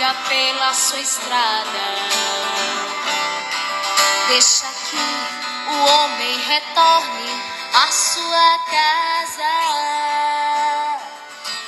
[0.00, 1.84] siga pela sua estrada.
[4.28, 4.96] Deixa que
[5.70, 7.42] o homem retorne
[7.74, 9.50] à sua casa.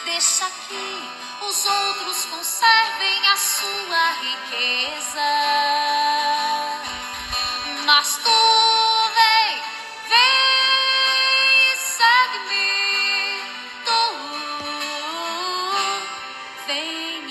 [0.06, 1.10] Deixa que
[1.42, 5.30] os outros conservem a sua riqueza.
[7.84, 8.30] Mas tu
[9.14, 9.62] vem,
[10.09, 11.77] vem,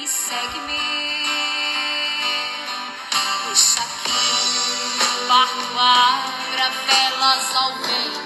[0.05, 0.90] segue-me.
[5.27, 8.21] Barco abra velas ao vento.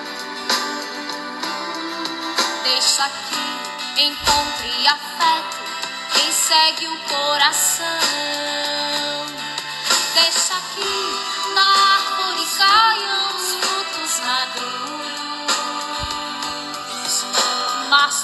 [2.63, 5.57] Deixa que encontre afeto
[6.13, 7.85] quem segue o coração.
[10.15, 14.85] Deixa que na árvore caiam os frutos maduros.
[17.89, 18.23] Mas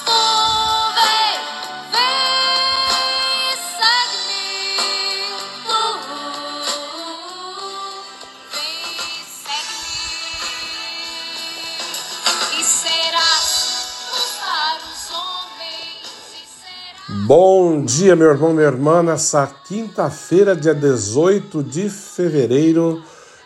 [17.26, 23.02] Bom dia, meu irmão, minha irmã, nessa quinta-feira, dia 18 de fevereiro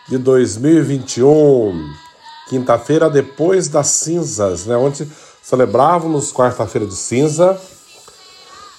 [0.08, 1.88] de 2021.
[2.48, 4.77] Quinta-feira depois das cinzas, né?
[4.77, 5.10] Ontem
[5.42, 7.60] celebrávamos quarta-feira de cinza,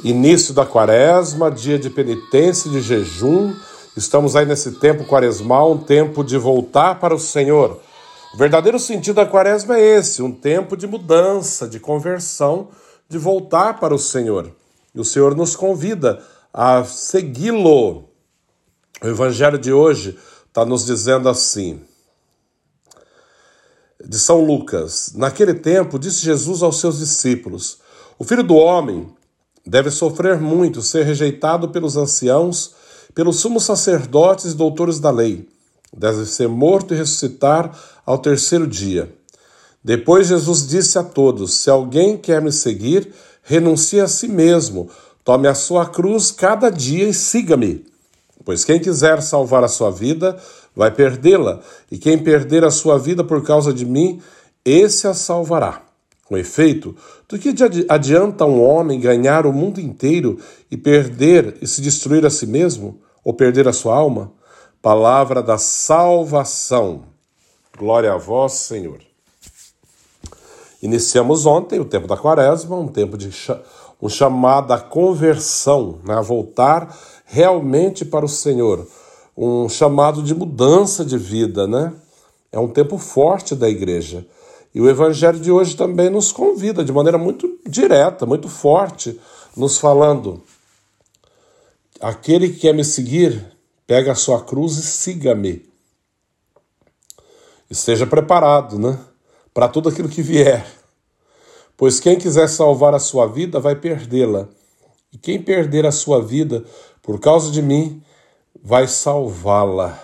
[0.03, 3.53] início da quaresma, dia de penitência de jejum.
[3.95, 7.79] Estamos aí nesse tempo quaresmal, um tempo de voltar para o Senhor.
[8.37, 12.67] O verdadeiro sentido da quaresma é esse, um tempo de mudança, de conversão,
[13.09, 14.55] de voltar para o Senhor.
[14.93, 18.07] E o Senhor nos convida a segui-lo.
[19.01, 21.81] O evangelho de hoje está nos dizendo assim:
[24.05, 27.79] de São Lucas: Naquele tempo, disse Jesus aos seus discípulos:
[28.19, 29.11] O filho do homem
[29.65, 32.75] deve sofrer muito, ser rejeitado pelos anciãos,
[33.15, 35.56] pelos sumos sacerdotes e doutores da lei.
[35.95, 37.71] Deve ser morto e ressuscitar
[38.05, 39.13] ao terceiro dia.
[39.83, 44.89] Depois Jesus disse a todos: Se alguém quer me seguir, renuncie a si mesmo,
[45.23, 47.85] tome a sua cruz cada dia e siga-me.
[48.43, 50.37] Pois quem quiser salvar a sua vida,
[50.75, 51.61] vai perdê-la,
[51.91, 54.21] e quem perder a sua vida por causa de mim,
[54.63, 55.81] esse a salvará.
[56.25, 56.95] Com efeito,
[57.27, 57.53] do que
[57.87, 60.37] adianta um homem ganhar o mundo inteiro
[60.69, 64.31] e perder e se destruir a si mesmo, ou perder a sua alma?
[64.81, 67.05] Palavra da salvação.
[67.77, 68.99] Glória a vós, Senhor.
[70.81, 73.29] Iniciamos ontem o tempo da quaresma, um tempo de
[73.99, 76.95] um chamado à conversão, né, a voltar
[77.25, 78.87] realmente para o Senhor,
[79.35, 81.93] um chamado de mudança de vida, né?
[82.51, 84.25] É um tempo forte da igreja.
[84.73, 89.19] E o evangelho de hoje também nos convida de maneira muito direta, muito forte,
[89.55, 90.43] nos falando:
[91.99, 93.56] aquele que quer me seguir,
[93.87, 95.65] pega a sua cruz e siga-me.
[97.69, 98.99] Esteja preparado, né?
[99.53, 100.67] Para tudo aquilo que vier.
[101.77, 104.49] Pois quem quiser salvar a sua vida vai perdê-la.
[105.11, 106.65] E quem perder a sua vida
[107.01, 108.03] por causa de mim
[108.61, 109.97] vai salvá-la.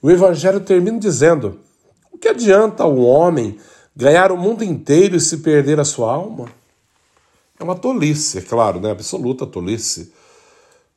[0.00, 1.58] O Evangelho termina dizendo:
[2.12, 3.58] o que adianta um homem
[3.96, 6.48] ganhar o mundo inteiro e se perder a sua alma?
[7.58, 8.90] É uma tolice, é claro, né?
[8.90, 10.12] absoluta tolice.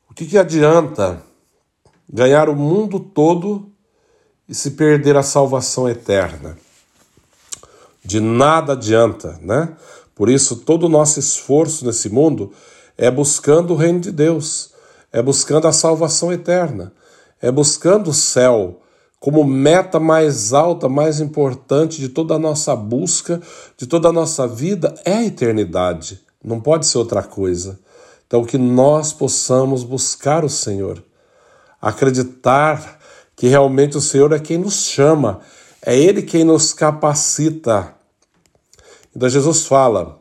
[0.08, 1.22] O que, que adianta
[2.08, 3.70] ganhar o mundo todo
[4.48, 6.56] e se perder a salvação eterna?
[8.04, 9.76] De nada adianta, né?
[10.14, 12.52] Por isso, todo o nosso esforço nesse mundo
[12.96, 14.70] é buscando o reino de Deus,
[15.12, 16.92] é buscando a salvação eterna,
[17.40, 18.80] é buscando o céu
[19.18, 23.40] como meta mais alta, mais importante de toda a nossa busca,
[23.76, 26.20] de toda a nossa vida, é a eternidade.
[26.44, 27.78] Não pode ser outra coisa.
[28.26, 31.02] Então, que nós possamos buscar o Senhor,
[31.80, 32.98] acreditar
[33.36, 35.40] que realmente o Senhor é quem nos chama,
[35.82, 37.94] é Ele quem nos capacita.
[39.14, 40.20] Então, Jesus fala: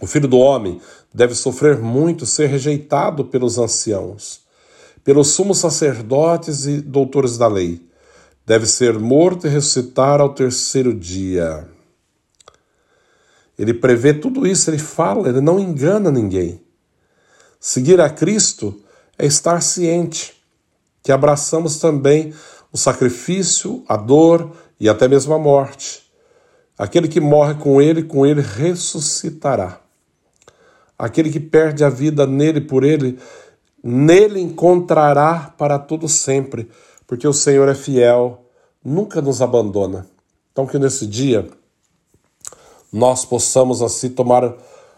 [0.00, 0.80] o filho do homem
[1.12, 4.40] deve sofrer muito, ser rejeitado pelos anciãos,
[5.04, 7.88] pelos sumos sacerdotes e doutores da lei.
[8.44, 11.68] Deve ser morto e ressuscitar ao terceiro dia.
[13.56, 16.60] Ele prevê tudo isso, ele fala, ele não engana ninguém.
[17.60, 18.82] Seguir a Cristo
[19.16, 20.41] é estar ciente
[21.02, 22.32] que abraçamos também
[22.72, 26.02] o sacrifício, a dor e até mesmo a morte.
[26.78, 29.80] Aquele que morre com ele, com ele ressuscitará.
[30.98, 33.18] Aquele que perde a vida nele por ele,
[33.82, 36.70] nele encontrará para todo sempre,
[37.06, 38.46] porque o Senhor é fiel,
[38.84, 40.06] nunca nos abandona.
[40.52, 41.48] Então que nesse dia
[42.92, 44.54] nós possamos assim tomar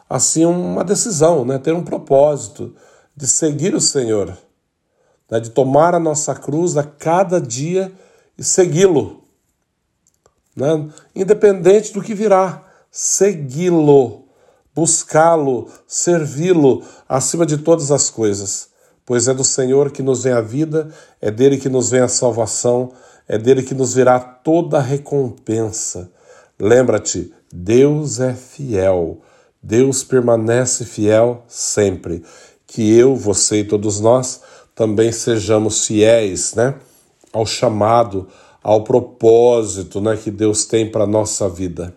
[0.09, 2.75] assim uma decisão, né, ter um propósito
[3.17, 4.37] de seguir o Senhor,
[5.35, 7.91] né, de tomar a nossa cruz a cada dia
[8.39, 9.25] e segui-lo.
[10.55, 14.27] Né, independente do que virá, segui-lo,
[14.73, 18.69] buscá-lo, servi-lo acima de todas as coisas.
[19.05, 20.89] Pois é do Senhor que nos vem a vida,
[21.21, 22.93] é dele que nos vem a salvação,
[23.27, 26.13] é dele que nos virá toda a recompensa.
[26.57, 29.21] Lembra-te, Deus é fiel,
[29.61, 32.23] Deus permanece fiel sempre
[32.69, 34.41] que eu, você e todos nós
[34.75, 36.75] também sejamos fiéis, né,
[37.33, 38.29] ao chamado,
[38.63, 41.95] ao propósito, né, que Deus tem para nossa vida.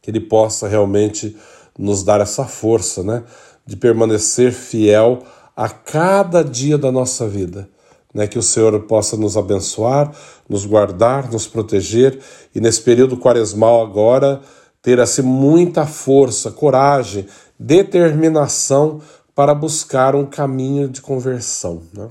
[0.00, 1.36] Que ele possa realmente
[1.78, 3.22] nos dar essa força, né,
[3.64, 5.22] de permanecer fiel
[5.56, 7.68] a cada dia da nossa vida.
[8.12, 10.12] Né, que o Senhor possa nos abençoar,
[10.46, 12.18] nos guardar, nos proteger
[12.54, 14.42] e nesse período quaresmal agora
[14.82, 17.26] ter assim muita força, coragem,
[17.58, 19.00] determinação
[19.34, 21.82] para buscar um caminho de conversão.
[21.92, 22.08] Né?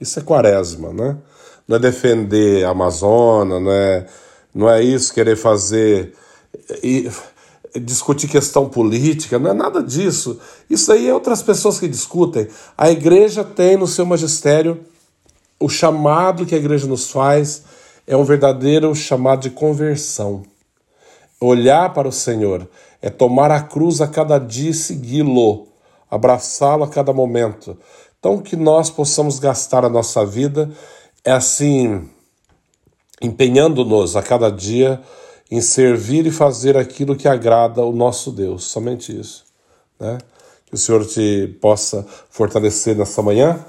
[0.00, 1.16] Isso é quaresma, né?
[1.66, 4.06] Não é defender a Amazônia, não é,
[4.54, 6.14] não é isso, querer fazer.
[6.82, 7.10] E,
[7.80, 10.40] discutir questão política, não é nada disso.
[10.68, 12.48] Isso aí é outras pessoas que discutem.
[12.76, 14.80] A igreja tem no seu magistério
[15.58, 17.64] o chamado que a igreja nos faz
[18.06, 20.42] é um verdadeiro chamado de conversão.
[21.40, 22.68] Olhar para o Senhor
[23.02, 25.68] é tomar a cruz a cada dia e segui-lo,
[26.10, 27.76] abraçá-lo a cada momento.
[28.18, 30.70] Então, que nós possamos gastar a nossa vida
[31.24, 32.08] é assim,
[33.20, 35.00] empenhando-nos a cada dia
[35.50, 39.44] em servir e fazer aquilo que agrada o nosso Deus, somente isso.
[39.98, 40.18] Né?
[40.66, 43.64] Que o Senhor te possa fortalecer nessa manhã,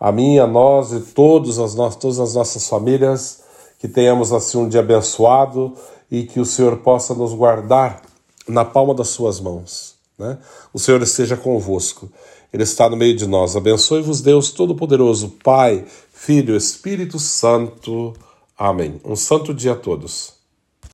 [0.00, 3.42] a mim, a nós e todos as no todas as nossas famílias,
[3.78, 5.74] que tenhamos assim um dia abençoado
[6.10, 8.02] e que o Senhor possa nos guardar
[8.46, 9.97] na palma das suas mãos.
[10.18, 10.38] Né?
[10.72, 12.10] O Senhor esteja convosco,
[12.52, 13.54] Ele está no meio de nós.
[13.54, 18.14] Abençoe-vos, Deus Todo-Poderoso, Pai, Filho, Espírito Santo.
[18.56, 19.00] Amém.
[19.04, 20.37] Um santo dia a todos.